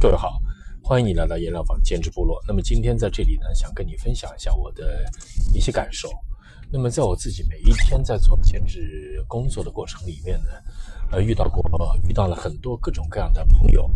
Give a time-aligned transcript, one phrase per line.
[0.00, 0.40] 各位好，
[0.80, 2.40] 欢迎你来到颜料坊兼职部落。
[2.46, 5.04] 那么今天在这里呢，想跟你分享一下我的
[5.52, 6.08] 一些感受。
[6.70, 10.50] 那么在我自己每一天在做兼职工作的过程里面呢，
[11.10, 11.64] 呃，遇到过
[12.08, 13.90] 遇到了很多各种各样的朋友，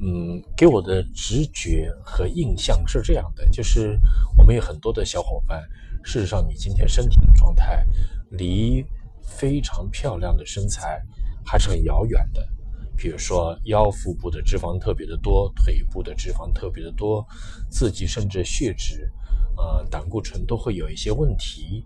[0.00, 4.00] 嗯，给我的直觉和印象是这样的，就是
[4.38, 5.62] 我们有很多的小伙伴，
[6.02, 7.86] 事实上你今天身体的状态
[8.30, 8.82] 离
[9.20, 11.02] 非常漂亮的身材
[11.44, 12.48] 还是很遥远的。
[12.96, 17.26] 比如说腰腹部的脂肪特别的多，腿部的脂肪特别的多，
[17.68, 19.10] 自己甚至血脂、
[19.56, 21.84] 呃胆固醇都会有一些问题，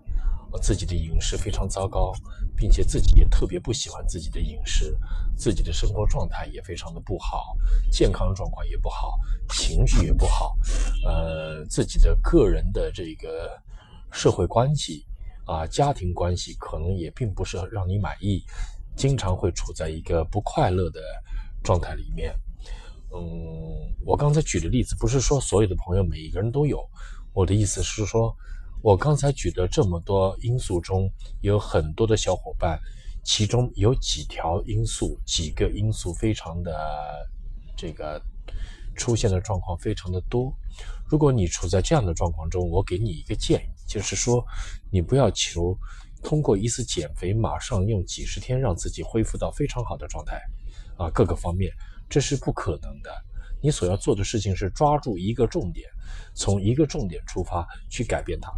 [0.61, 2.13] 自己的饮食非常糟糕，
[2.55, 4.97] 并且自己也特别不喜欢自己的饮食，
[5.35, 7.57] 自己的生活状态也非常的不好，
[7.91, 9.19] 健康状况也不好，
[9.49, 10.57] 情绪也不好，
[11.05, 13.61] 呃，自己的个人的这个
[14.11, 15.05] 社会关系
[15.45, 18.43] 啊，家庭关系可能也并不是让你满意。
[18.99, 20.99] 经常会处在一个不快乐的
[21.63, 22.35] 状态里面。
[23.13, 26.85] 嗯，我刚才举的例子不是说所有的朋友每一个人都有，
[27.31, 28.35] 我的意思是说，
[28.81, 32.77] 我刚才举的这么多因素中，有很多的小伙伴，
[33.23, 36.77] 其中有几条因素、几个因素非常的
[37.77, 38.21] 这个
[38.97, 40.53] 出现的状况非常的多。
[41.07, 44.45] 如果你处在这样的状况中，我给你一个建议，就是说，
[44.91, 45.73] 你不要求。
[46.21, 50.41] 通过一次减肥，马上用几十天让自己恢复到非常好的状态，
[50.97, 51.71] 啊，各个方面，
[52.09, 53.09] 这是不可能的。
[53.61, 55.89] 你所要做的事情是抓住一个重点，
[56.33, 58.51] 从一个重点出发去改变它。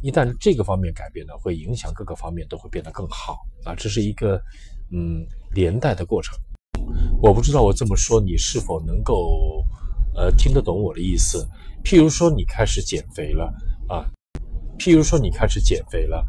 [0.00, 4.40] 一旦这个方面改变呢，会影响各个方面都会变得更好啊，这是一个
[4.92, 6.38] 嗯连带的过程。
[7.20, 9.64] 我不知道我这么说你是否能够
[10.14, 11.46] 呃听得懂我的意思。
[11.84, 13.52] 譬如说你开始减肥了
[13.88, 14.06] 啊，
[14.78, 16.24] 譬如说你开始减肥了。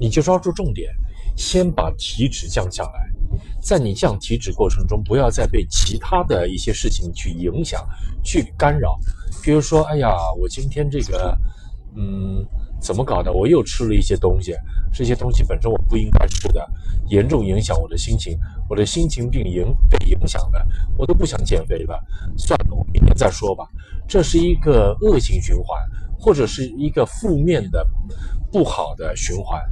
[0.00, 0.90] 你就抓住重点，
[1.36, 2.92] 先把体脂降下来。
[3.60, 7.86] 在你降体脂过程中，不要再被其他的一些事情去影响、
[8.24, 8.98] 去干扰。
[9.42, 11.38] 比如说，哎呀，我今天这个，
[11.94, 12.44] 嗯，
[12.80, 13.30] 怎么搞的？
[13.30, 14.56] 我又吃了一些东西，
[14.90, 16.66] 这些东西本身我不应该吃的，
[17.08, 18.36] 严重影响我的心情，
[18.68, 22.02] 我的心情病影被影响了，我都不想减肥了。
[22.38, 23.68] 算了，我明天再说吧。
[24.08, 25.78] 这是一个恶性循环，
[26.18, 27.86] 或者是一个负面的、
[28.50, 29.62] 不好的循环。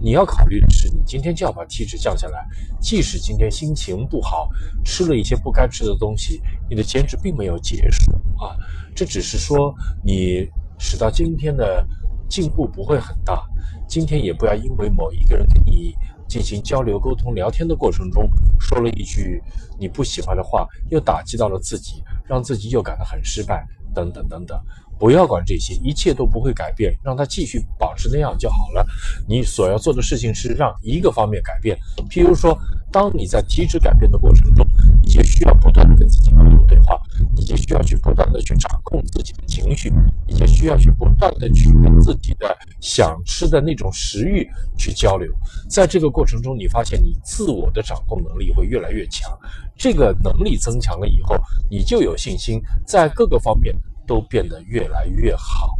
[0.00, 2.46] 你要考虑的是，你今天就要把体脂降下来。
[2.80, 4.48] 即使今天心情不好，
[4.84, 8.56] 吃了一些不该吃的东西，你的减脂并没有结束啊。
[8.94, 9.74] 这只是说
[10.04, 10.48] 你
[10.78, 11.86] 使到今天的
[12.28, 13.44] 进步不会很大。
[13.88, 15.94] 今天也不要因为某一个人跟你
[16.28, 18.28] 进行交流、沟通、聊天的过程中
[18.58, 19.40] 说了一句
[19.78, 23.64] 你不喜欢的话，又打击到了自己，让自己又感到很失败，
[23.94, 24.60] 等等等等。
[24.98, 28.86] 不要管这些，一切都不会改变，让它继续保持那样就好了。
[29.28, 31.76] 你所要做的事情是让一个方面改变，
[32.08, 32.58] 譬如说，
[32.90, 34.66] 当你在体质改变的过程中，
[35.02, 36.98] 你就需要不断的跟自己沟通对话，
[37.34, 39.92] 你就需要去不断的去掌控自己的情绪，
[40.26, 45.30] 你就需要去不断的去跟自己的想吃的那种食欲去交流。
[45.68, 49.30] 在这个过程中，你发现你自我的掌控能力会越来越强，
[49.76, 51.36] 这个能力增强了以后，
[51.70, 53.76] 你就有信心在各个方面。
[54.06, 55.78] 都变得越来越好，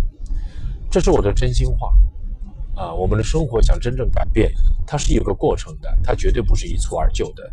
[0.91, 1.95] 这是我的真心话
[2.75, 2.93] 啊！
[2.93, 4.53] 我们的生活想真正改变，
[4.87, 7.51] 它是有个过程的，它绝对不是一蹴而就的。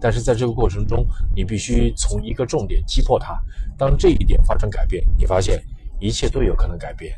[0.00, 3.40] 但是在这个过程中，你必须从一个重点击破它。
[3.76, 5.62] 当这一点发生改变，你发现
[5.98, 7.14] 一切都有可能改变。